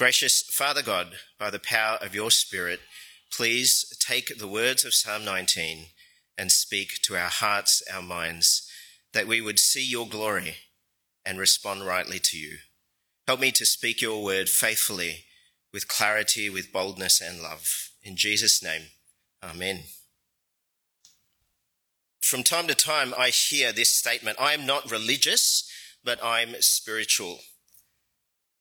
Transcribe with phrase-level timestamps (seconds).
[0.00, 2.80] Gracious Father God, by the power of your Spirit,
[3.30, 5.88] please take the words of Psalm 19
[6.38, 8.66] and speak to our hearts, our minds,
[9.12, 10.54] that we would see your glory
[11.22, 12.56] and respond rightly to you.
[13.28, 15.26] Help me to speak your word faithfully,
[15.70, 17.90] with clarity, with boldness and love.
[18.02, 18.84] In Jesus' name,
[19.42, 19.80] Amen.
[22.22, 25.70] From time to time, I hear this statement I am not religious,
[26.02, 27.40] but I'm spiritual.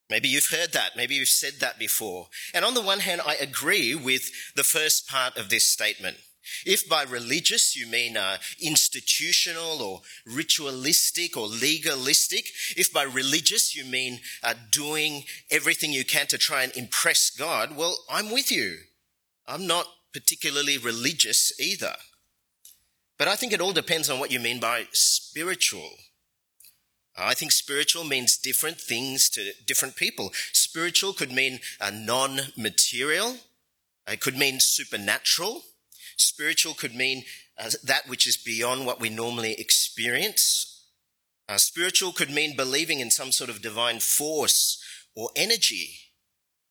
[0.09, 0.97] Maybe you've heard that.
[0.97, 2.27] Maybe you've said that before.
[2.53, 6.17] And on the one hand, I agree with the first part of this statement.
[6.65, 12.45] If by religious you mean uh, institutional or ritualistic or legalistic,
[12.75, 17.75] if by religious you mean uh, doing everything you can to try and impress God,
[17.75, 18.77] well, I'm with you.
[19.47, 21.95] I'm not particularly religious either.
[23.19, 25.91] But I think it all depends on what you mean by spiritual.
[27.21, 30.31] I think spiritual means different things to different people.
[30.53, 33.37] Spiritual could mean a non-material.
[34.07, 35.63] It could mean supernatural.
[36.17, 37.23] Spiritual could mean
[37.57, 40.85] uh, that which is beyond what we normally experience.
[41.47, 44.81] Uh, spiritual could mean believing in some sort of divine force
[45.15, 45.89] or energy.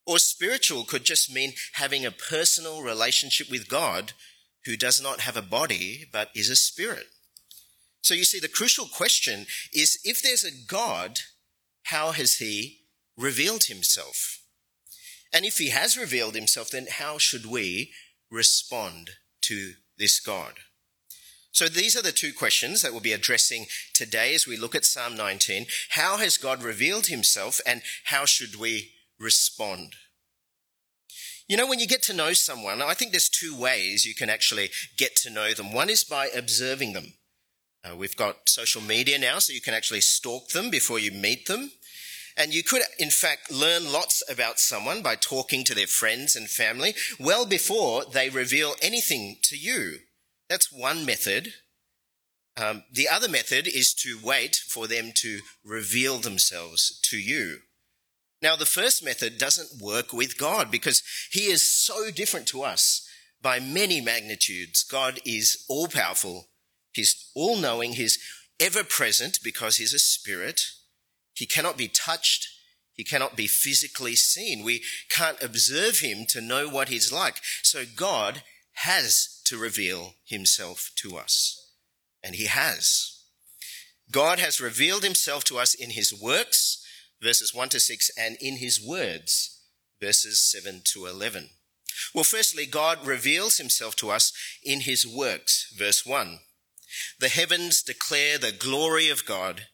[0.05, 4.13] Or spiritual could just mean having a personal relationship with God
[4.65, 7.07] who does not have a body but is a spirit.
[8.01, 11.19] So you see, the crucial question is if there's a God,
[11.83, 12.79] how has he
[13.17, 14.41] revealed himself?
[15.33, 17.91] And if he has revealed himself, then how should we
[18.31, 19.11] respond
[19.41, 20.53] to this God?
[21.51, 24.85] So these are the two questions that we'll be addressing today as we look at
[24.85, 25.65] Psalm 19.
[25.89, 29.95] How has God revealed himself and how should we respond?
[31.47, 34.29] You know, when you get to know someone, I think there's two ways you can
[34.29, 35.73] actually get to know them.
[35.73, 37.13] One is by observing them.
[37.83, 41.47] Uh, we've got social media now, so you can actually stalk them before you meet
[41.47, 41.71] them.
[42.35, 46.49] And you could, in fact, learn lots about someone by talking to their friends and
[46.49, 49.99] family well before they reveal anything to you.
[50.49, 51.53] That's one method.
[52.55, 57.59] Um, the other method is to wait for them to reveal themselves to you.
[58.41, 63.07] Now, the first method doesn't work with God because He is so different to us
[63.41, 64.83] by many magnitudes.
[64.83, 66.47] God is all powerful
[66.93, 67.93] He's all knowing.
[67.93, 68.19] He's
[68.59, 70.61] ever present because he's a spirit.
[71.33, 72.47] He cannot be touched.
[72.93, 74.63] He cannot be physically seen.
[74.63, 77.37] We can't observe him to know what he's like.
[77.63, 81.71] So God has to reveal himself to us.
[82.23, 83.19] And he has.
[84.11, 86.85] God has revealed himself to us in his works,
[87.21, 89.61] verses 1 to 6, and in his words,
[90.01, 91.49] verses 7 to 11.
[92.13, 94.33] Well, firstly, God reveals himself to us
[94.63, 96.39] in his works, verse 1.
[97.19, 99.67] The heavens declare the glory of God,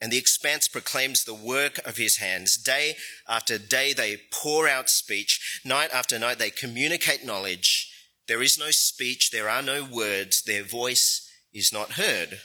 [0.00, 2.56] and the expanse proclaims the work of his hands.
[2.56, 2.96] Day
[3.28, 5.60] after day they pour out speech.
[5.64, 7.92] Night after night they communicate knowledge.
[8.26, 12.40] There is no speech, there are no words, their voice is not heard.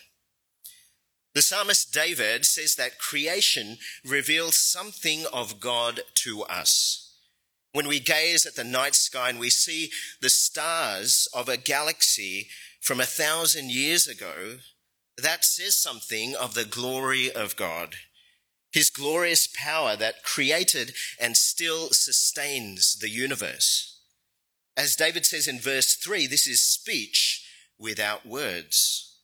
[1.36, 7.14] The psalmist David says that creation reveals something of God to us.
[7.74, 12.48] When we gaze at the night sky and we see the stars of a galaxy
[12.86, 14.58] from a thousand years ago,
[15.18, 17.96] that says something of the glory of God.
[18.72, 24.00] His glorious power that created and still sustains the universe.
[24.78, 27.44] As David says in verse 3, this is speech
[27.80, 29.18] without words.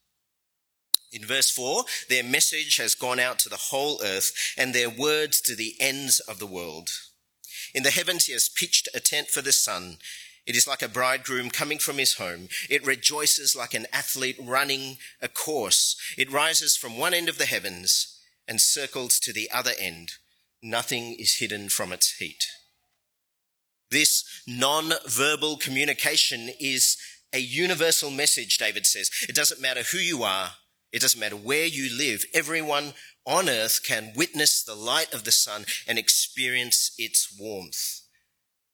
[1.11, 5.39] In verse 4, their message has gone out to the whole earth and their words
[5.41, 6.89] to the ends of the world.
[7.75, 9.97] In the heavens, he has pitched a tent for the sun
[10.45, 12.47] it is like a bridegroom coming from his home.
[12.69, 15.95] It rejoices like an athlete running a course.
[16.17, 20.13] It rises from one end of the heavens and circles to the other end.
[20.63, 22.47] Nothing is hidden from its heat.
[23.91, 26.97] This non-verbal communication is
[27.33, 29.09] a universal message, David says.
[29.29, 30.51] It doesn't matter who you are.
[30.91, 32.25] It doesn't matter where you live.
[32.33, 32.93] Everyone
[33.25, 38.00] on earth can witness the light of the sun and experience its warmth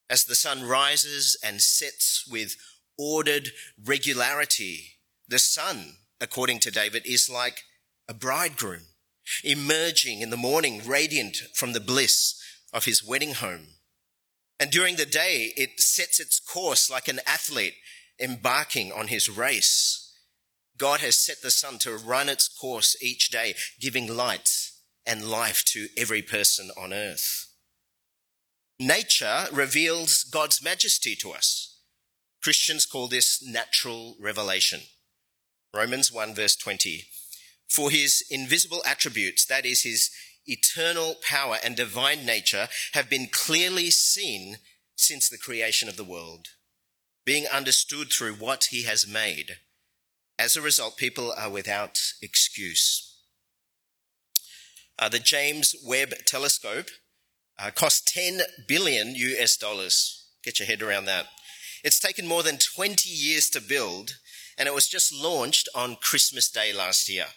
[0.10, 2.56] as the sun rises and sets with
[2.98, 3.50] ordered
[3.84, 5.00] regularity.
[5.28, 7.64] The sun, according to David, is like
[8.08, 8.84] a bridegroom
[9.44, 12.42] emerging in the morning radiant from the bliss
[12.74, 13.68] of his wedding home.
[14.60, 17.76] And during the day, it sets its course like an athlete
[18.20, 20.04] embarking on his race.
[20.78, 24.50] God has set the sun to run its course each day, giving light
[25.06, 27.47] and life to every person on earth.
[28.80, 31.80] Nature reveals God's majesty to us.
[32.44, 34.82] Christians call this natural revelation.
[35.74, 37.06] Romans 1 verse 20.
[37.68, 40.12] For his invisible attributes, that is his
[40.46, 44.58] eternal power, and divine nature have been clearly seen
[44.96, 46.48] since the creation of the world,
[47.26, 49.58] being understood through what he has made.
[50.40, 53.16] As a result, people are without excuse.
[55.00, 56.90] Uh, the James Webb Telescope
[57.60, 60.26] uh, cost 10 billion US dollars.
[60.44, 61.28] Get your head around that.
[61.84, 64.18] It's taken more than 20 years to build,
[64.58, 67.28] and it was just launched on Christmas Day last year.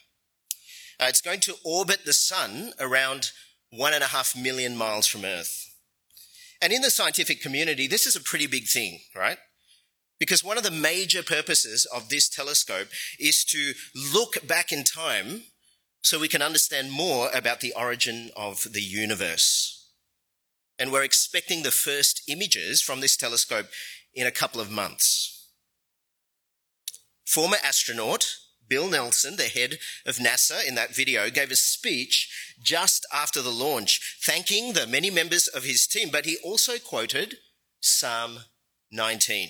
[1.00, 3.30] Uh, it's going to orbit the sun around
[3.70, 5.66] one and a half million miles from Earth.
[6.60, 9.38] And in the scientific community, this is a pretty big thing, right?
[10.18, 12.88] Because one of the major purposes of this telescope
[13.18, 15.44] is to look back in time
[16.02, 19.79] so we can understand more about the origin of the universe.
[20.80, 23.66] And we're expecting the first images from this telescope
[24.14, 25.48] in a couple of months.
[27.26, 28.26] Former astronaut
[28.70, 33.50] Bill Nelson, the head of NASA in that video, gave a speech just after the
[33.50, 37.34] launch, thanking the many members of his team, but he also quoted
[37.80, 38.38] Psalm
[38.92, 39.48] 19.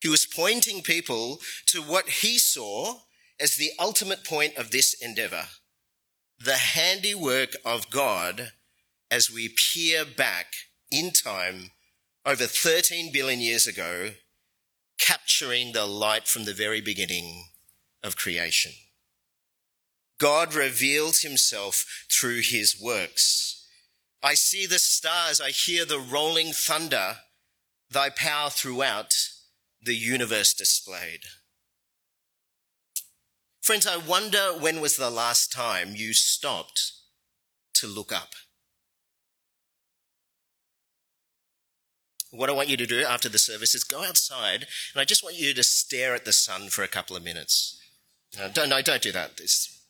[0.00, 3.00] He was pointing people to what he saw
[3.40, 5.46] as the ultimate point of this endeavor
[6.38, 8.52] the handiwork of God
[9.10, 10.52] as we peer back
[10.90, 11.70] in time
[12.24, 14.10] over 13 billion years ago,
[14.98, 17.44] capturing the light from the very beginning
[18.02, 18.72] of creation.
[20.18, 23.66] God reveals himself through his works.
[24.22, 27.18] I see the stars, I hear the rolling thunder,
[27.90, 29.14] thy power throughout
[29.80, 31.20] the universe displayed.
[33.62, 36.92] Friends, I wonder when was the last time you stopped
[37.74, 38.30] to look up?
[42.36, 45.22] What I want you to do after the service is go outside and I just
[45.22, 47.80] want you to stare at the sun for a couple of minutes.
[48.38, 49.36] No, don't, no, don't do that.
[49.36, 49.80] This.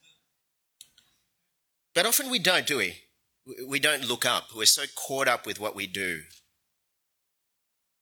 [1.94, 2.96] But often we don't, do we?
[3.66, 4.48] We don't look up.
[4.54, 6.22] We're so caught up with what we do.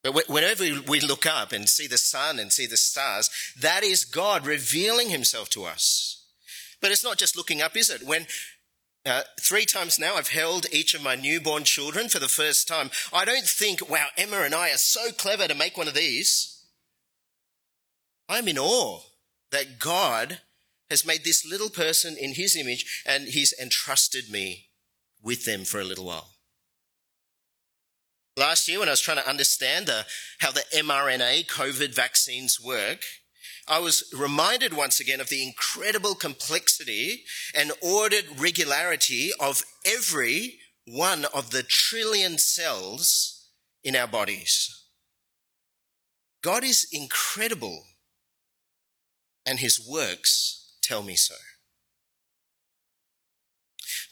[0.02, 4.04] But whenever we look up and see the sun and see the stars, that is
[4.04, 6.26] God revealing himself to us.
[6.82, 8.02] But it's not just looking up, is it?
[8.02, 8.26] When
[9.06, 12.90] uh, three times now I've held each of my newborn children for the first time,
[13.12, 16.62] I don't think, wow, Emma and I are so clever to make one of these.
[18.28, 19.00] I'm in awe
[19.50, 20.40] that God
[20.90, 24.68] has made this little person in his image and he's entrusted me
[25.22, 26.30] with them for a little while.
[28.36, 30.06] Last year, when I was trying to understand the,
[30.40, 33.04] how the mRNA COVID vaccines work,
[33.66, 37.24] I was reminded once again of the incredible complexity
[37.54, 43.48] and ordered regularity of every one of the trillion cells
[43.82, 44.82] in our bodies.
[46.42, 47.84] God is incredible,
[49.46, 51.34] and his works tell me so.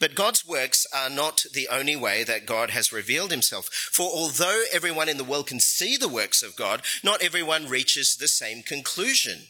[0.03, 3.67] But God's works are not the only way that God has revealed himself.
[3.93, 8.17] For although everyone in the world can see the works of God, not everyone reaches
[8.17, 9.43] the same conclusion.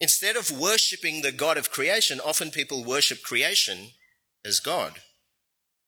[0.00, 3.88] Instead of worshipping the God of creation, often people worship creation
[4.44, 5.00] as God.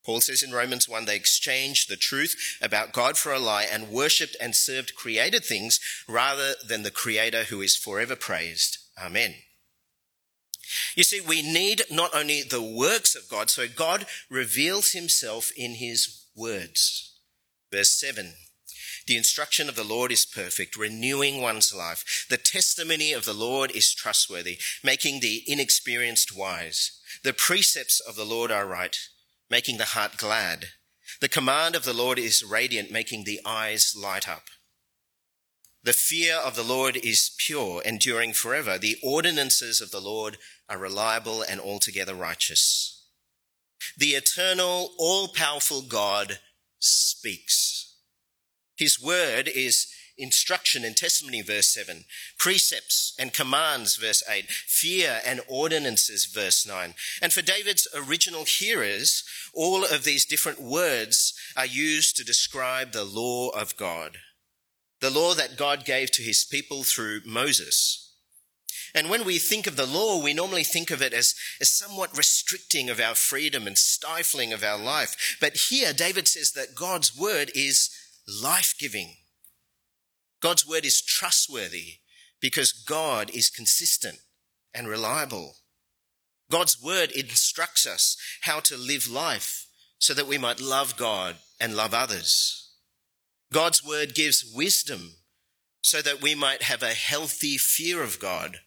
[0.04, 3.88] Paul says in Romans 1 they exchanged the truth about God for a lie and
[3.88, 5.78] worshipped and served created things
[6.08, 8.78] rather than the Creator who is forever praised.
[9.00, 9.36] Amen.
[10.94, 15.74] You see, we need not only the works of God, so God reveals himself in
[15.74, 17.12] his words.
[17.72, 18.34] Verse 7
[19.06, 22.26] The instruction of the Lord is perfect, renewing one's life.
[22.30, 26.92] The testimony of the Lord is trustworthy, making the inexperienced wise.
[27.22, 28.96] The precepts of the Lord are right,
[29.50, 30.68] making the heart glad.
[31.20, 34.44] The command of the Lord is radiant, making the eyes light up.
[35.84, 38.78] The fear of the Lord is pure, enduring forever.
[38.78, 43.06] The ordinances of the Lord are reliable and altogether righteous.
[43.96, 46.38] The eternal, all powerful God
[46.78, 47.96] speaks.
[48.76, 52.04] His word is instruction and testimony, verse 7,
[52.38, 56.94] precepts and commands, verse 8, fear and ordinances, verse 9.
[57.20, 63.04] And for David's original hearers, all of these different words are used to describe the
[63.04, 64.18] law of God
[65.04, 68.13] the law that God gave to his people through Moses.
[68.94, 72.16] And when we think of the law, we normally think of it as, as somewhat
[72.16, 75.36] restricting of our freedom and stifling of our life.
[75.40, 77.90] But here, David says that God's word is
[78.42, 79.16] life giving.
[80.40, 81.98] God's word is trustworthy
[82.40, 84.18] because God is consistent
[84.72, 85.56] and reliable.
[86.50, 89.66] God's word instructs us how to live life
[89.98, 92.70] so that we might love God and love others.
[93.52, 95.14] God's word gives wisdom
[95.80, 98.60] so that we might have a healthy fear of God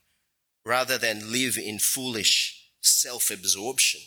[0.68, 4.02] rather than live in foolish self absorption.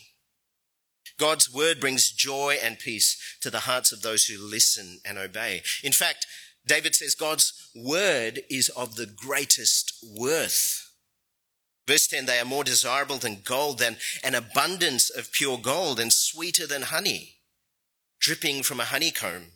[1.19, 5.63] God's word brings joy and peace to the hearts of those who listen and obey.
[5.83, 6.27] In fact,
[6.67, 10.93] David says God's word is of the greatest worth.
[11.89, 16.13] Verse 10 they are more desirable than gold, than an abundance of pure gold, and
[16.13, 17.37] sweeter than honey,
[18.19, 19.53] dripping from a honeycomb.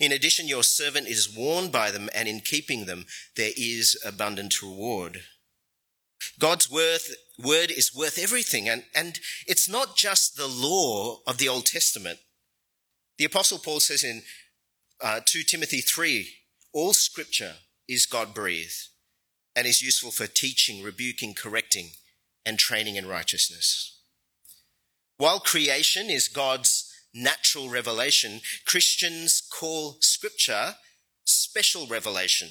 [0.00, 4.62] In addition, your servant is warned by them, and in keeping them, there is abundant
[4.62, 5.22] reward.
[6.38, 11.66] God's word is worth everything, and, and it's not just the law of the Old
[11.66, 12.18] Testament.
[13.18, 14.22] The Apostle Paul says in
[15.02, 16.28] uh, 2 Timothy 3
[16.72, 17.54] all scripture
[17.88, 18.88] is God breathed
[19.54, 21.92] and is useful for teaching, rebuking, correcting,
[22.44, 24.00] and training in righteousness.
[25.16, 30.74] While creation is God's natural revelation, Christians call scripture
[31.24, 32.48] special revelation.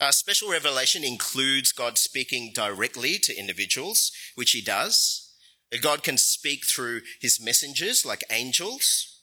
[0.00, 5.32] Uh, special revelation includes God speaking directly to individuals, which he does.
[5.82, 9.20] God can speak through his messengers like angels.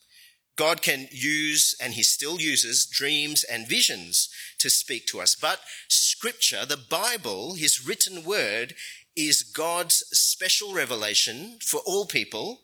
[0.58, 4.30] God can use, and he still uses, dreams and visions
[4.60, 5.34] to speak to us.
[5.36, 8.76] But scripture, the Bible, his written word,
[9.16, 12.62] is God's special revelation for all people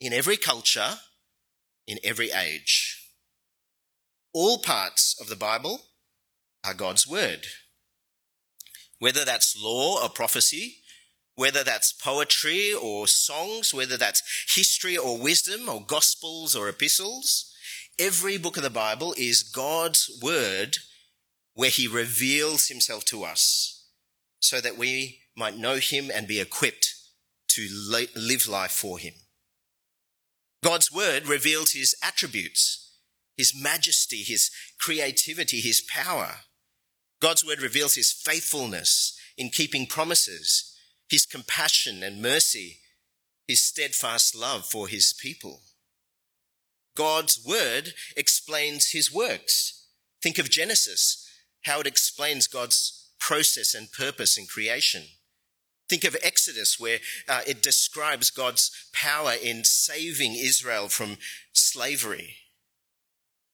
[0.00, 0.98] in every culture,
[1.86, 3.08] in every age.
[4.32, 5.80] All parts of the Bible
[6.64, 7.46] are God's word.
[8.98, 10.76] Whether that's law or prophecy,
[11.34, 14.22] whether that's poetry or songs, whether that's
[14.54, 17.52] history or wisdom or gospels or epistles,
[17.98, 20.76] every book of the Bible is God's word
[21.54, 23.86] where he reveals himself to us
[24.40, 26.94] so that we might know him and be equipped
[27.48, 27.68] to
[28.16, 29.14] live life for him.
[30.62, 32.98] God's word reveals his attributes,
[33.36, 36.36] his majesty, his creativity, his power.
[37.22, 40.76] God's word reveals his faithfulness in keeping promises
[41.08, 42.78] his compassion and mercy,
[43.46, 45.60] his steadfast love for his people.
[46.96, 49.86] God's word explains his works.
[50.22, 51.28] Think of Genesis,
[51.62, 55.02] how it explains God's process and purpose in creation.
[55.88, 56.98] Think of Exodus, where
[57.28, 61.18] uh, it describes God's power in saving Israel from
[61.52, 62.36] slavery.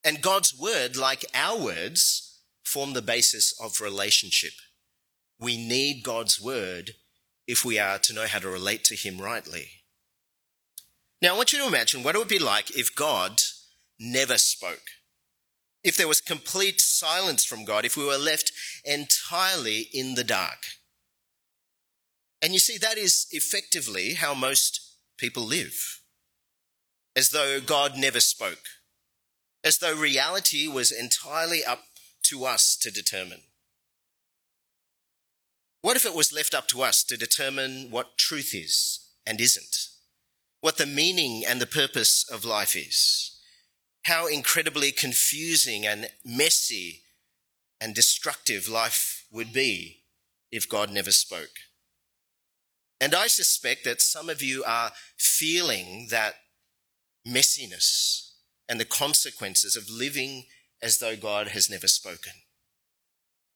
[0.04, 2.27] And God's word, like our words,
[2.68, 4.52] form the basis of relationship.
[5.40, 6.92] We need God's word
[7.46, 9.68] if we are to know how to relate to Him rightly.
[11.20, 13.40] Now, I want you to imagine what it would be like if God
[13.98, 14.90] never spoke.
[15.82, 18.52] If there was complete silence from God, if we were left
[18.84, 20.58] entirely in the dark.
[22.42, 24.80] And you see, that is effectively how most
[25.16, 26.00] people live.
[27.16, 28.64] As though God never spoke.
[29.64, 31.87] As though reality was entirely up
[32.28, 33.42] to us to determine.
[35.80, 39.88] What if it was left up to us to determine what truth is and isn't?
[40.60, 43.38] What the meaning and the purpose of life is?
[44.04, 47.02] How incredibly confusing and messy
[47.80, 50.02] and destructive life would be
[50.50, 51.60] if God never spoke.
[53.00, 56.34] And I suspect that some of you are feeling that
[57.26, 58.32] messiness
[58.68, 60.46] and the consequences of living
[60.82, 62.32] as though God has never spoken.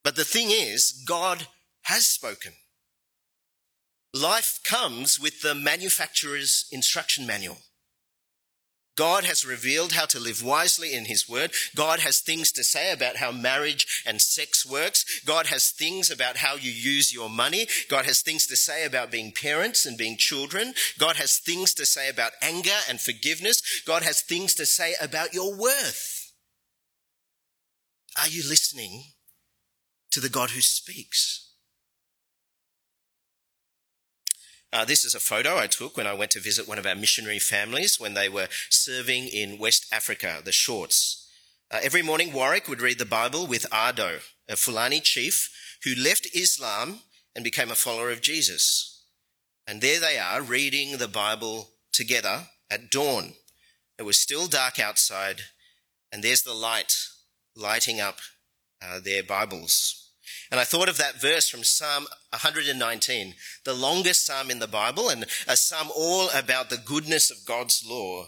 [0.04, 1.46] But the thing is, God
[1.82, 2.52] has spoken.
[4.14, 7.58] Life comes with the manufacturer's instruction manual.
[8.94, 11.52] God has revealed how to live wisely in His Word.
[11.74, 15.22] God has things to say about how marriage and sex works.
[15.24, 17.66] God has things about how you use your money.
[17.88, 20.74] God has things to say about being parents and being children.
[20.98, 23.62] God has things to say about anger and forgiveness.
[23.86, 26.21] God has things to say about your worth.
[28.20, 29.04] Are you listening
[30.10, 31.48] to the God who speaks?
[34.72, 36.94] Uh, this is a photo I took when I went to visit one of our
[36.94, 41.28] missionary families when they were serving in West Africa, the Shorts.
[41.70, 45.50] Uh, every morning, Warwick would read the Bible with Ardo, a Fulani chief
[45.84, 47.00] who left Islam
[47.34, 49.04] and became a follower of Jesus.
[49.66, 53.34] And there they are reading the Bible together at dawn.
[53.98, 55.42] It was still dark outside,
[56.10, 56.94] and there's the light
[57.56, 58.18] lighting up
[58.82, 60.10] uh, their Bibles.
[60.50, 65.08] And I thought of that verse from Psalm 119, the longest psalm in the Bible,
[65.08, 68.26] and a psalm all about the goodness of God's law.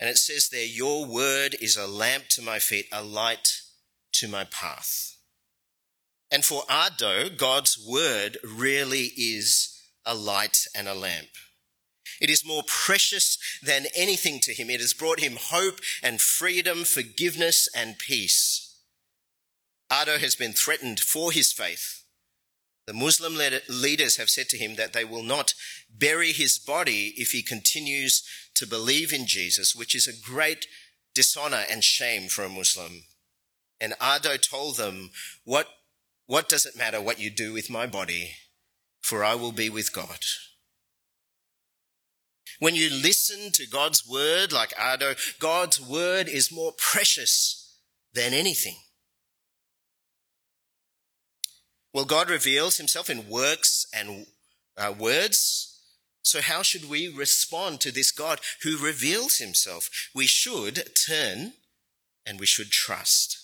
[0.00, 3.60] And it says there, Your word is a lamp to my feet, a light
[4.12, 5.16] to my path.
[6.30, 11.28] And for Ardo, God's word really is a light and a lamp.
[12.20, 14.68] It is more precious than anything to him.
[14.70, 18.78] It has brought him hope and freedom, forgiveness and peace.
[19.90, 22.04] Ardo has been threatened for his faith.
[22.86, 25.54] The Muslim leaders have said to him that they will not
[25.88, 28.22] bury his body if he continues
[28.54, 30.66] to believe in Jesus, which is a great
[31.14, 33.04] dishonor and shame for a Muslim.
[33.80, 35.10] And Ardo told them,
[35.44, 35.68] what,
[36.26, 38.32] what does it matter what you do with my body?
[39.00, 40.18] For I will be with God.
[42.60, 47.78] When you listen to God's word like Ardo, God's word is more precious
[48.12, 48.76] than anything.
[51.92, 54.26] Well, God reveals himself in works and
[54.76, 55.80] uh, words.
[56.22, 59.88] So how should we respond to this God who reveals himself?
[60.14, 61.54] We should turn
[62.26, 63.38] and we should trust.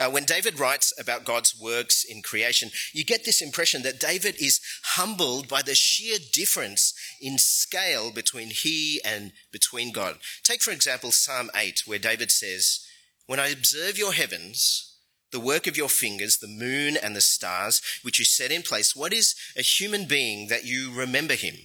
[0.00, 4.34] Uh, when David writes about God's works in creation, you get this impression that David
[4.40, 4.58] is
[4.94, 10.16] humbled by the sheer difference in scale between he and between God.
[10.42, 12.80] Take, for example, Psalm 8, where David says,
[13.26, 14.90] When I observe your heavens,
[15.32, 18.96] the work of your fingers, the moon and the stars, which you set in place.
[18.96, 21.56] What is a human being that you remember him?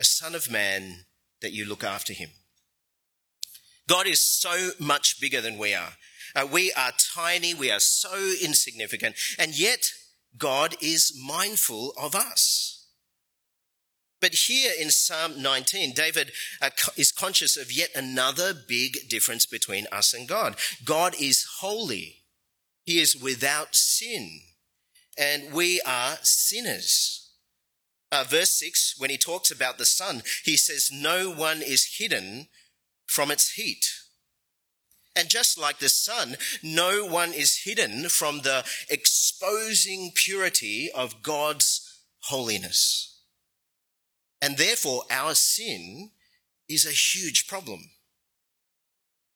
[0.00, 1.04] A son of man
[1.40, 2.30] that you look after him.
[3.86, 5.92] God is so much bigger than we are.
[6.34, 9.92] Uh, we are tiny, we are so insignificant, and yet
[10.36, 12.86] God is mindful of us.
[14.20, 19.86] But here in Psalm 19, David uh, is conscious of yet another big difference between
[19.90, 20.56] us and God.
[20.84, 22.16] God is holy.
[22.84, 24.40] He is without sin,
[25.16, 27.30] and we are sinners.
[28.12, 32.48] Uh, verse 6, when he talks about the sun, he says, No one is hidden
[33.06, 33.86] from its heat.
[35.20, 42.00] And just like the sun, no one is hidden from the exposing purity of God's
[42.20, 43.20] holiness.
[44.40, 46.12] And therefore, our sin
[46.70, 47.90] is a huge problem.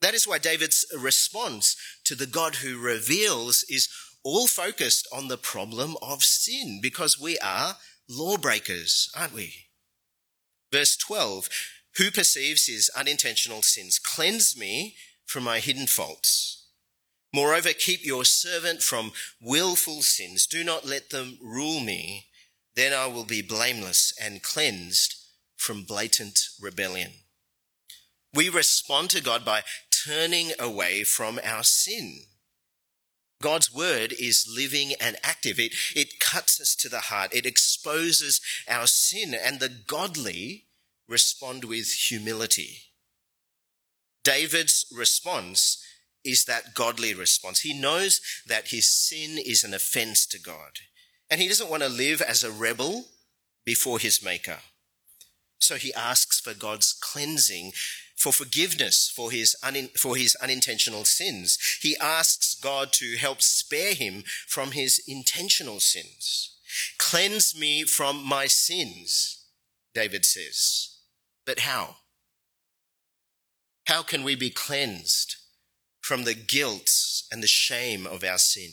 [0.01, 3.91] That is why David's response to the God who reveals is
[4.23, 7.77] all focused on the problem of sin because we are
[8.09, 9.67] lawbreakers, aren't we?
[10.73, 11.51] Verse 12,
[11.99, 13.99] who perceives his unintentional sins?
[13.99, 14.97] Cleanse me
[15.27, 16.67] from my hidden faults.
[17.35, 20.47] Moreover, keep your servant from willful sins.
[20.47, 22.27] Do not let them rule me.
[22.77, 25.17] Then I will be blameless and cleansed
[25.57, 27.13] from blatant rebellion.
[28.33, 29.63] We respond to God by
[30.05, 32.21] turning away from our sin.
[33.43, 35.59] God's word is living and active.
[35.59, 37.35] It, it cuts us to the heart.
[37.35, 40.65] It exposes our sin and the godly
[41.09, 42.94] respond with humility.
[44.25, 45.83] David's response
[46.25, 47.61] is that godly response.
[47.61, 50.81] He knows that his sin is an offense to God
[51.31, 53.07] and he doesn't want to live as a rebel
[53.65, 54.59] before his maker.
[55.59, 57.73] So he asks for God's cleansing
[58.17, 61.59] for forgiveness for his, un- for his unintentional sins.
[61.81, 66.57] He asks God to help spare him from his intentional sins.
[66.99, 69.45] Cleanse me from my sins,
[69.95, 70.99] David says.
[71.45, 71.97] But how?
[73.87, 75.37] How can we be cleansed
[76.01, 76.91] from the guilt
[77.31, 78.73] and the shame of our sin?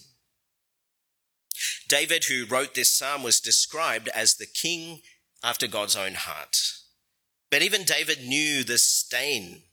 [1.88, 5.02] David, who wrote this psalm, was described as the king
[5.44, 6.58] after God's own heart.
[7.50, 9.64] But even David knew the stain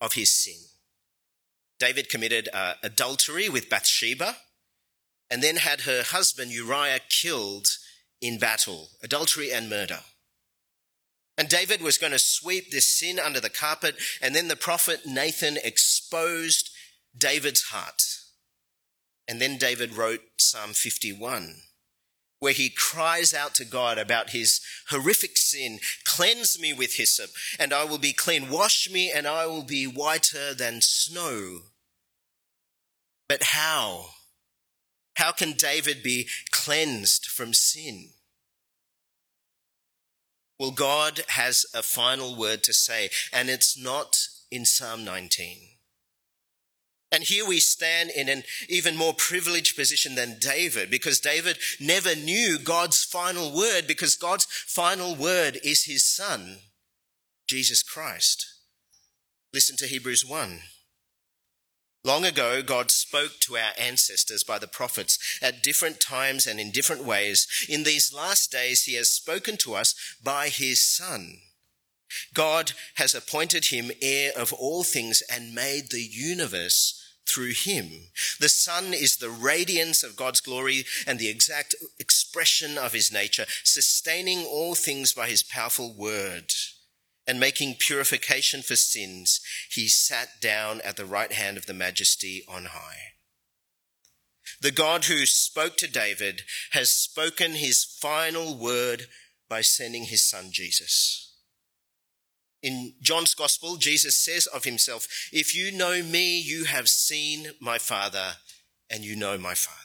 [0.00, 0.60] of his sin.
[1.80, 4.36] David committed uh, adultery with Bathsheba
[5.30, 7.68] and then had her husband Uriah killed
[8.20, 10.00] in battle, adultery and murder.
[11.38, 15.06] And David was going to sweep this sin under the carpet, and then the prophet
[15.06, 16.70] Nathan exposed
[17.16, 18.02] David's heart.
[19.28, 21.62] And then David wrote Psalm 51
[22.40, 27.72] where he cries out to God about his horrific sin Cleanse me with hyssop, and
[27.72, 28.50] I will be clean.
[28.50, 31.60] Wash me, and I will be whiter than snow.
[33.28, 34.10] But how?
[35.14, 38.10] How can David be cleansed from sin?
[40.58, 44.18] Well, God has a final word to say, and it's not
[44.50, 45.58] in Psalm 19.
[47.10, 52.14] And here we stand in an even more privileged position than David because David never
[52.14, 56.58] knew God's final word because God's final word is his son,
[57.48, 58.46] Jesus Christ.
[59.54, 60.60] Listen to Hebrews 1.
[62.08, 66.70] Long ago, God spoke to our ancestors by the prophets at different times and in
[66.70, 67.46] different ways.
[67.68, 69.94] In these last days, he has spoken to us
[70.24, 71.34] by his son.
[72.32, 77.90] God has appointed him heir of all things and made the universe through him.
[78.40, 83.44] The Son is the radiance of God's glory and the exact expression of his nature,
[83.64, 86.54] sustaining all things by his powerful word
[87.28, 89.40] and making purification for sins.
[89.70, 93.12] He sat down at the right hand of the majesty on high.
[94.62, 99.02] The God who spoke to David has spoken his final word
[99.48, 101.34] by sending his son Jesus.
[102.62, 107.78] In John's Gospel, Jesus says of himself, If you know me, you have seen my
[107.78, 108.32] Father,
[108.90, 109.76] and you know my Father.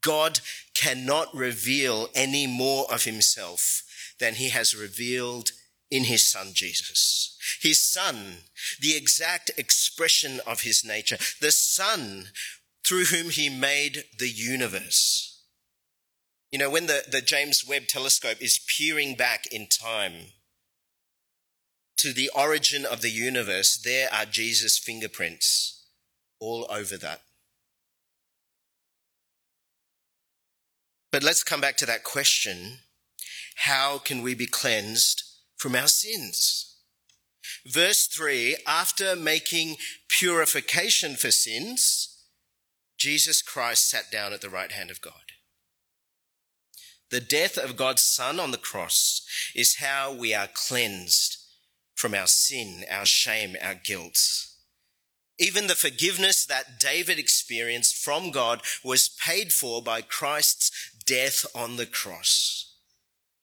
[0.00, 0.40] God
[0.74, 3.82] cannot reveal any more of himself
[4.18, 5.50] than he has revealed
[5.90, 7.36] in his son Jesus.
[7.60, 8.44] His son,
[8.80, 12.26] the exact expression of his nature, the son
[12.86, 15.42] through whom he made the universe.
[16.50, 20.32] You know, when the, the James Webb telescope is peering back in time
[21.98, 25.86] to the origin of the universe, there are Jesus' fingerprints
[26.40, 27.22] all over that.
[31.10, 32.78] But let's come back to that question
[33.62, 35.24] how can we be cleansed
[35.58, 36.76] from our sins?
[37.66, 39.76] Verse 3 After making
[40.08, 42.16] purification for sins,
[42.96, 45.12] Jesus Christ sat down at the right hand of God.
[47.10, 51.38] The death of God's Son on the cross is how we are cleansed
[51.94, 54.18] from our sin, our shame, our guilt.
[55.38, 60.70] Even the forgiveness that David experienced from God was paid for by Christ's
[61.06, 62.67] death on the cross.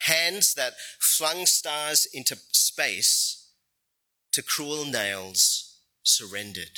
[0.05, 3.49] Hands that flung stars into space
[4.33, 6.77] to cruel nails surrendered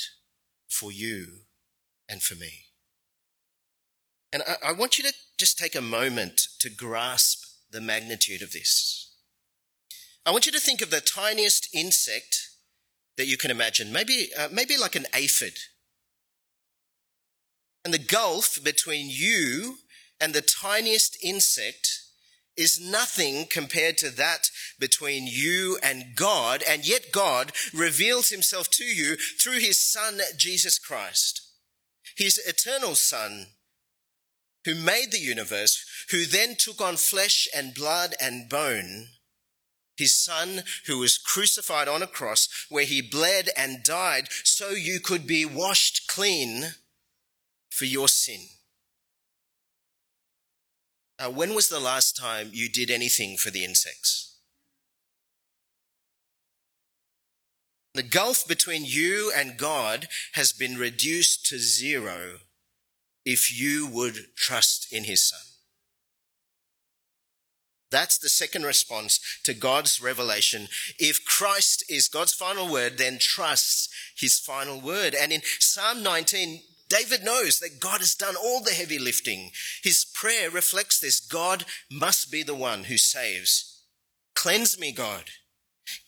[0.66, 1.40] for you
[2.08, 2.68] and for me.
[4.32, 8.52] And I, I, want you to just take a moment to grasp the magnitude of
[8.52, 9.12] this.
[10.24, 12.48] I want you to think of the tiniest insect
[13.18, 15.58] that you can imagine, maybe, uh, maybe like an aphid.
[17.84, 19.78] And the gulf between you
[20.20, 21.97] and the tiniest insect
[22.58, 28.84] is nothing compared to that between you and God, and yet God reveals himself to
[28.84, 31.40] you through his Son, Jesus Christ,
[32.16, 33.46] his eternal Son,
[34.64, 39.06] who made the universe, who then took on flesh and blood and bone,
[39.96, 45.00] his Son who was crucified on a cross where he bled and died so you
[45.00, 46.74] could be washed clean
[47.70, 48.40] for your sin.
[51.18, 54.36] Uh, when was the last time you did anything for the insects?
[57.94, 62.38] The gulf between you and God has been reduced to zero
[63.24, 65.40] if you would trust in His Son.
[67.90, 70.68] That's the second response to God's revelation.
[70.98, 75.14] If Christ is God's final word, then trust His final word.
[75.14, 79.50] And in Psalm 19, David knows that God has done all the heavy lifting.
[79.82, 81.20] His prayer reflects this.
[81.20, 83.82] God must be the one who saves.
[84.34, 85.24] Cleanse me, God.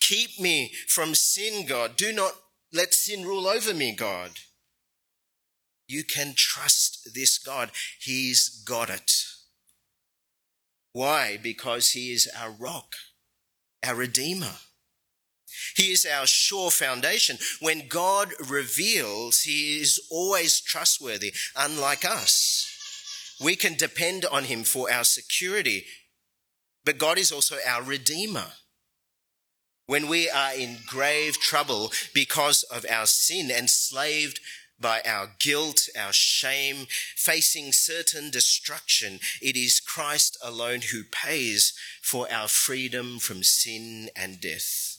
[0.01, 1.97] Keep me from sin, God.
[1.97, 2.33] Do not
[2.73, 4.33] let sin rule over me, God.
[5.89, 7.71] You can trust this God.
[8.01, 9.13] He's got it.
[10.93, 11.39] Why?
[11.43, 12.95] Because he is our rock,
[13.85, 14.55] our redeemer.
[15.77, 17.39] He is our sure foundation.
[17.61, 22.67] When God reveals, He is always trustworthy, unlike us.
[23.41, 25.87] We can depend on Him for our security,
[26.85, 28.53] but God is also our Redeemer.
[29.87, 34.41] When we are in grave trouble because of our sin, enslaved
[34.79, 36.87] by our guilt, our shame,
[37.17, 44.41] facing certain destruction, it is Christ alone who pays for our freedom from sin and
[44.41, 44.90] death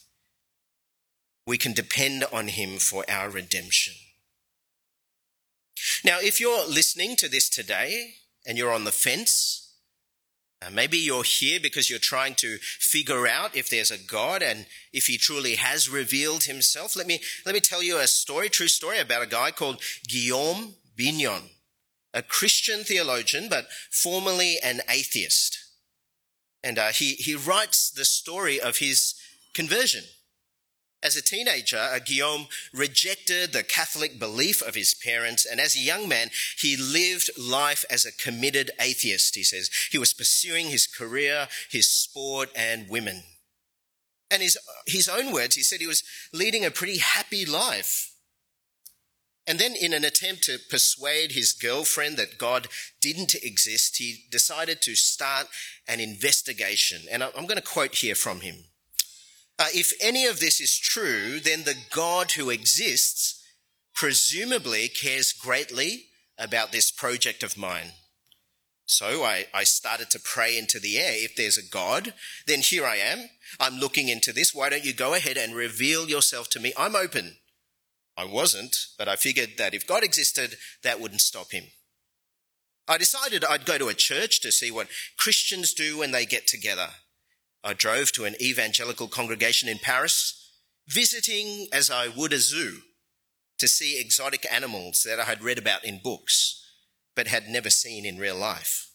[1.45, 3.93] we can depend on him for our redemption.
[6.04, 9.62] Now, if you're listening to this today and you're on the fence,
[10.62, 14.67] uh, maybe you're here because you're trying to figure out if there's a God and
[14.93, 16.95] if he truly has revealed himself.
[16.95, 20.75] Let me, let me tell you a story, true story about a guy called Guillaume
[20.95, 21.49] Bignon,
[22.13, 25.58] a Christian theologian, but formerly an atheist.
[26.63, 29.15] And uh, he, he writes the story of his
[29.56, 30.04] conversion.
[31.03, 35.79] As a teenager, uh, Guillaume rejected the Catholic belief of his parents, and as a
[35.79, 39.71] young man, he lived life as a committed atheist, he says.
[39.91, 43.23] He was pursuing his career, his sport, and women.
[44.29, 48.13] And his, his own words, he said he was leading a pretty happy life.
[49.47, 52.67] And then, in an attempt to persuade his girlfriend that God
[53.01, 55.47] didn't exist, he decided to start
[55.87, 57.01] an investigation.
[57.11, 58.65] And I'm going to quote here from him.
[59.59, 63.43] Uh, if any of this is true, then the God who exists
[63.93, 66.05] presumably cares greatly
[66.37, 67.91] about this project of mine.
[68.85, 71.13] So I, I started to pray into the air.
[71.13, 72.13] If there's a God,
[72.45, 73.29] then here I am.
[73.59, 74.53] I'm looking into this.
[74.53, 76.73] Why don't you go ahead and reveal yourself to me?
[76.77, 77.37] I'm open.
[78.17, 81.65] I wasn't, but I figured that if God existed, that wouldn't stop him.
[82.87, 86.45] I decided I'd go to a church to see what Christians do when they get
[86.45, 86.89] together.
[87.63, 90.52] I drove to an evangelical congregation in Paris,
[90.88, 92.80] visiting as I would a zoo
[93.60, 96.65] to see exotic animals that I had read about in books,
[97.15, 98.89] but had never seen in real life.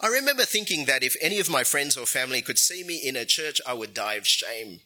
[0.00, 3.16] I remember thinking that if any of my friends or family could see me in
[3.16, 4.80] a church, I would die of shame.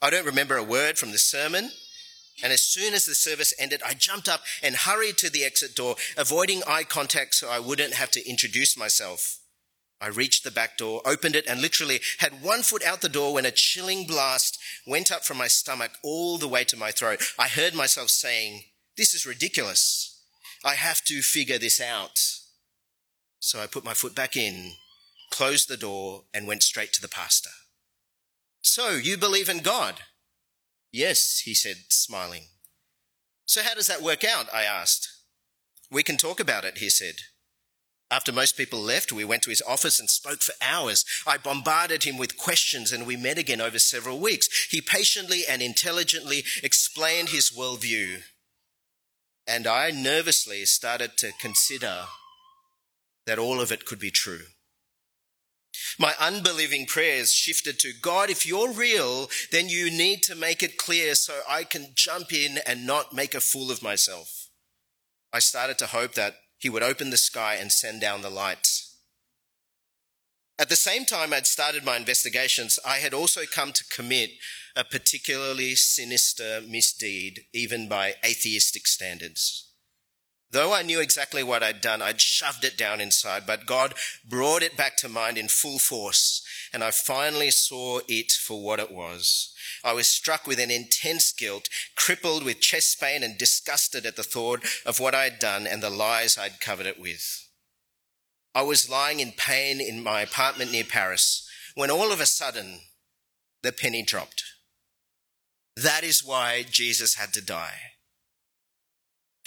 [0.00, 1.70] I don't remember a word from the sermon.
[2.42, 5.74] And as soon as the service ended, I jumped up and hurried to the exit
[5.74, 9.39] door, avoiding eye contact so I wouldn't have to introduce myself.
[10.00, 13.34] I reached the back door, opened it, and literally had one foot out the door
[13.34, 17.20] when a chilling blast went up from my stomach all the way to my throat.
[17.38, 18.64] I heard myself saying,
[18.96, 20.22] This is ridiculous.
[20.64, 22.18] I have to figure this out.
[23.40, 24.72] So I put my foot back in,
[25.30, 27.50] closed the door, and went straight to the pastor.
[28.62, 30.00] So you believe in God?
[30.92, 32.44] Yes, he said, smiling.
[33.46, 34.46] So how does that work out?
[34.52, 35.08] I asked.
[35.90, 37.16] We can talk about it, he said.
[38.10, 41.04] After most people left, we went to his office and spoke for hours.
[41.26, 44.48] I bombarded him with questions and we met again over several weeks.
[44.68, 48.22] He patiently and intelligently explained his worldview.
[49.46, 52.06] And I nervously started to consider
[53.26, 54.42] that all of it could be true.
[55.98, 60.78] My unbelieving prayers shifted to God, if you're real, then you need to make it
[60.78, 64.48] clear so I can jump in and not make a fool of myself.
[65.32, 68.98] I started to hope that he would open the sky and send down the lights.
[70.58, 74.32] At the same time I'd started my investigations, I had also come to commit
[74.76, 79.69] a particularly sinister misdeed, even by atheistic standards.
[80.52, 83.94] Though I knew exactly what I'd done, I'd shoved it down inside, but God
[84.28, 88.80] brought it back to mind in full force, and I finally saw it for what
[88.80, 89.54] it was.
[89.84, 94.24] I was struck with an intense guilt, crippled with chest pain, and disgusted at the
[94.24, 97.46] thought of what I had done and the lies I'd covered it with.
[98.52, 102.80] I was lying in pain in my apartment near Paris when all of a sudden
[103.62, 104.42] the penny dropped.
[105.76, 107.92] That is why Jesus had to die.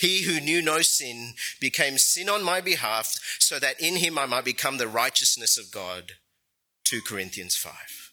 [0.04, 4.26] He who knew no sin became sin on my behalf so that in him I
[4.26, 6.16] might become the righteousness of God.
[6.84, 8.12] 2 Corinthians 5.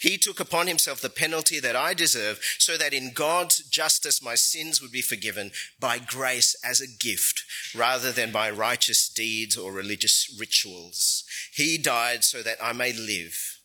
[0.00, 4.34] He took upon himself the penalty that I deserve so that in God's justice my
[4.34, 7.44] sins would be forgiven by grace as a gift
[7.76, 11.22] rather than by righteous deeds or religious rituals.
[11.54, 13.60] He died so that I may live.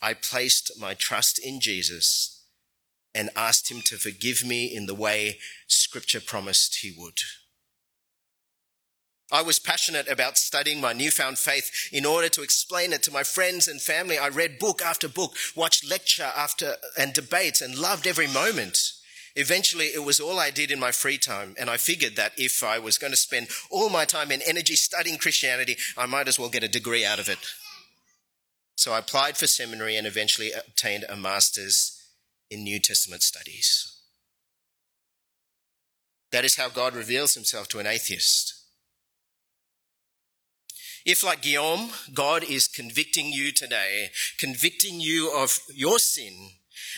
[0.00, 2.37] I placed my trust in Jesus
[3.14, 7.18] and asked him to forgive me in the way scripture promised he would.
[9.30, 13.22] I was passionate about studying my newfound faith in order to explain it to my
[13.22, 14.18] friends and family.
[14.18, 18.78] I read book after book, watched lecture after and debates and loved every moment.
[19.36, 22.64] Eventually, it was all I did in my free time, and I figured that if
[22.64, 26.38] I was going to spend all my time and energy studying Christianity, I might as
[26.38, 27.38] well get a degree out of it.
[28.76, 31.97] So I applied for seminary and eventually obtained a master's
[32.50, 33.94] in New Testament studies.
[36.30, 38.54] That is how God reveals himself to an atheist.
[41.06, 46.50] If, like Guillaume, God is convicting you today, convicting you of your sin,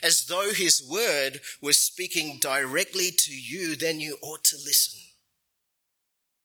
[0.02, 4.98] as though his word was speaking directly to you, then you ought to listen.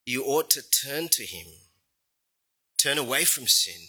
[0.04, 1.46] You ought to turn to him,
[2.78, 3.82] turn away from sin,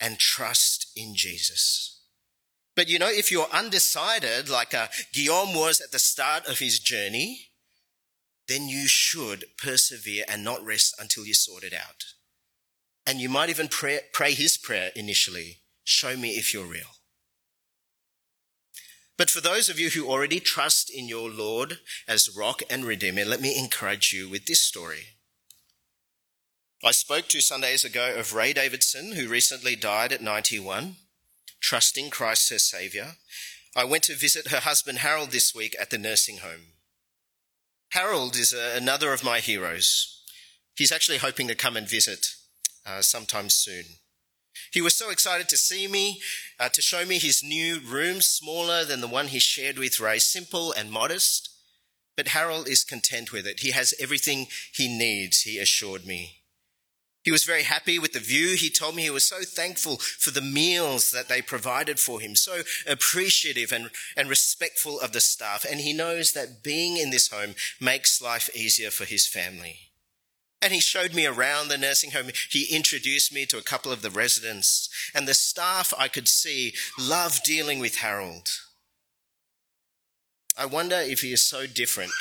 [0.00, 1.93] and trust in Jesus.
[2.76, 6.78] But you know, if you're undecided, like uh, Guillaume was at the start of his
[6.78, 7.50] journey,
[8.48, 12.04] then you should persevere and not rest until you sort it out.
[13.06, 16.96] And you might even pray, pray his prayer initially show me if you're real.
[19.16, 23.24] But for those of you who already trust in your Lord as rock and redeemer,
[23.24, 25.08] let me encourage you with this story.
[26.82, 30.96] I spoke two Sundays ago of Ray Davidson, who recently died at 91,
[31.64, 33.16] trusting Christ her Saviour.
[33.74, 36.74] I went to visit her husband Harold this week at the nursing home.
[37.92, 40.22] Harold is a, another of my heroes.
[40.76, 42.34] He's actually hoping to come and visit
[42.84, 43.84] uh, sometime soon.
[44.72, 46.20] He was so excited to see me,
[46.60, 50.18] uh, to show me his new room, smaller than the one he shared with Ray,
[50.18, 51.48] simple and modest.
[52.14, 53.60] But Harold is content with it.
[53.60, 56.43] He has everything he needs, he assured me.
[57.24, 58.54] He was very happy with the view.
[58.54, 62.36] He told me he was so thankful for the meals that they provided for him,
[62.36, 65.64] so appreciative and, and respectful of the staff.
[65.68, 69.90] And he knows that being in this home makes life easier for his family.
[70.60, 72.30] And he showed me around the nursing home.
[72.50, 74.88] He introduced me to a couple of the residents.
[75.14, 78.48] And the staff I could see love dealing with Harold.
[80.56, 82.12] I wonder if he is so different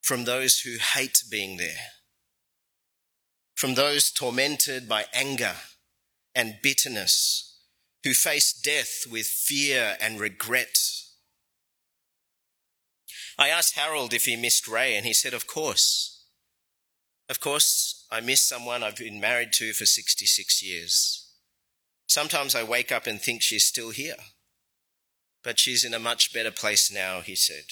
[0.00, 1.92] from those who hate being there,
[3.54, 5.54] from those tormented by anger
[6.34, 7.58] and bitterness,
[8.02, 10.76] who face death with fear and regret.
[13.38, 16.24] I asked Harold if he missed Ray, and he said, Of course.
[17.28, 21.30] Of course, I miss someone I've been married to for 66 years.
[22.06, 24.16] Sometimes I wake up and think she's still here,
[25.42, 27.64] but she's in a much better place now, he said.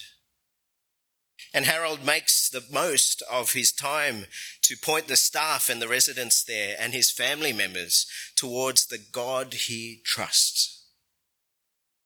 [1.54, 4.26] And Harold makes the most of his time
[4.62, 9.54] to point the staff and the residents there and his family members towards the God
[9.54, 10.84] he trusts.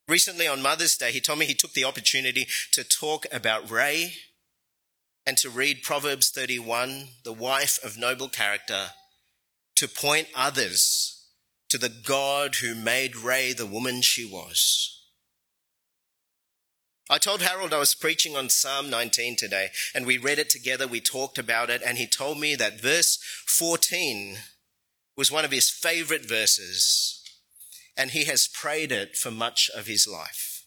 [0.07, 4.13] Recently on Mother's Day, he told me he took the opportunity to talk about Ray
[5.25, 8.91] and to read Proverbs 31, the wife of noble character,
[9.75, 11.25] to point others
[11.69, 14.96] to the God who made Ray the woman she was.
[17.09, 20.87] I told Harold I was preaching on Psalm 19 today, and we read it together,
[20.87, 24.37] we talked about it, and he told me that verse 14
[25.15, 27.23] was one of his favorite verses,
[27.95, 30.65] and he has prayed it for much of his life.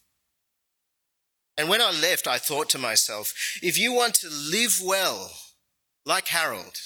[1.59, 5.31] And when I left, I thought to myself, if you want to live well,
[6.07, 6.79] like Harold,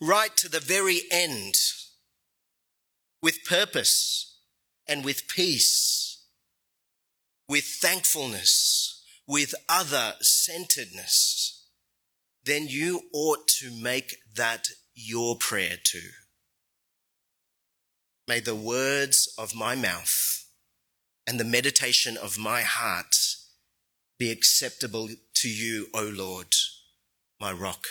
[0.00, 1.54] right to the very end,
[3.22, 4.40] with purpose
[4.88, 6.09] and with peace,
[7.50, 11.66] with thankfulness, with other centeredness,
[12.44, 16.10] then you ought to make that your prayer too.
[18.28, 20.46] May the words of my mouth
[21.26, 23.16] and the meditation of my heart
[24.16, 26.54] be acceptable to you, O Lord,
[27.40, 27.84] my rock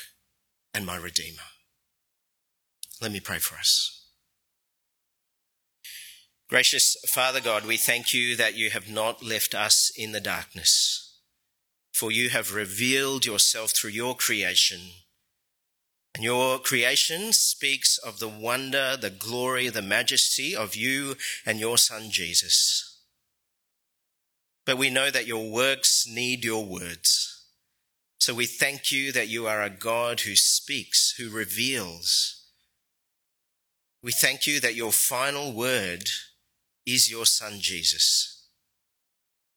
[0.74, 1.50] and my redeemer.
[3.02, 3.99] Let me pray for us.
[6.50, 11.20] Gracious Father God, we thank you that you have not left us in the darkness,
[11.94, 14.80] for you have revealed yourself through your creation.
[16.16, 21.78] And your creation speaks of the wonder, the glory, the majesty of you and your
[21.78, 23.00] Son Jesus.
[24.66, 27.46] But we know that your works need your words.
[28.18, 32.44] So we thank you that you are a God who speaks, who reveals.
[34.02, 36.10] We thank you that your final word
[36.86, 38.48] is your Son Jesus.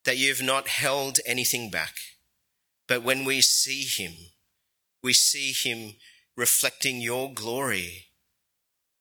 [0.04, 1.94] That you've not held anything back,
[2.88, 4.12] but when we see him,
[5.02, 5.94] we see him
[6.36, 8.06] reflecting your glory.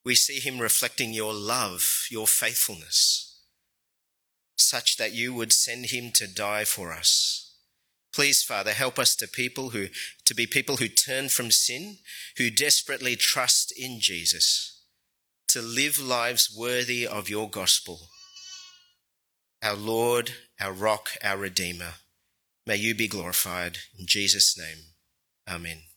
[0.03, 3.39] We see him reflecting your love, your faithfulness,
[4.55, 7.51] such that you would send him to die for us.
[8.13, 9.88] Please, Father, help us to people who,
[10.25, 11.97] to be people who turn from sin,
[12.38, 14.70] who desperately trust in Jesus,
[15.51, 17.99] to live lives worthy of your gospel
[19.63, 21.93] our Lord, our rock, our Redeemer.
[22.65, 23.77] May you be glorified.
[23.97, 24.85] In Jesus' name,
[25.47, 25.90] amen.